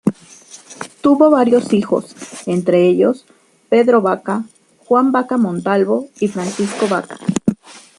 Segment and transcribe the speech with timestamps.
[1.01, 2.15] Tuvo varios hijos,
[2.47, 3.27] entre ellos
[3.69, 4.45] Pedro Vaca,
[4.83, 7.19] Juan Vaca Montalvo y Francisco Vaca.